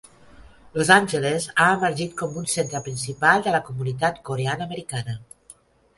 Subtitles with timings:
[0.77, 5.17] Los Angeles ha emergit com un centre principal de la comunitat coreana-americana.